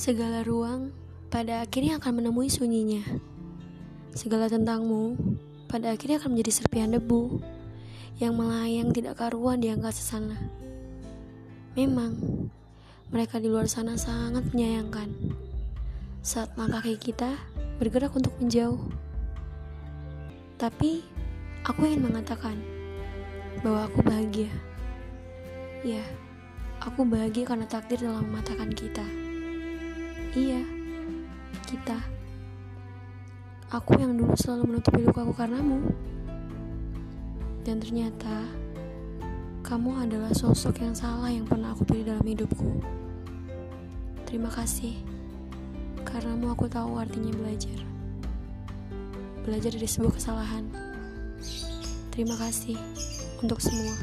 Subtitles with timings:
[0.00, 0.96] Segala ruang
[1.28, 3.04] pada akhirnya akan menemui sunyinya.
[4.16, 5.12] Segala tentangmu
[5.68, 7.36] pada akhirnya akan menjadi serpihan debu
[8.16, 10.40] yang melayang tidak karuan di angkasa sana.
[11.76, 12.16] Memang,
[13.12, 15.36] mereka di luar sana sangat menyayangkan
[16.24, 17.36] saat langkah kaki kita
[17.76, 18.80] bergerak untuk menjauh.
[20.56, 21.04] Tapi,
[21.68, 22.56] aku ingin mengatakan
[23.60, 24.48] bahwa aku bahagia.
[25.84, 26.00] Ya,
[26.80, 29.29] aku bahagia karena takdir telah mematahkan kita.
[30.30, 30.62] Iya,
[31.66, 31.98] kita.
[33.74, 35.90] Aku yang dulu selalu menutupi lukaku karenamu.
[37.66, 38.46] Dan ternyata,
[39.66, 42.78] kamu adalah sosok yang salah yang pernah aku pilih dalam hidupku.
[44.22, 45.02] Terima kasih.
[46.06, 47.82] Karenamu aku tahu artinya belajar.
[49.42, 50.62] Belajar dari sebuah kesalahan.
[52.14, 52.78] Terima kasih
[53.42, 53.98] untuk semua.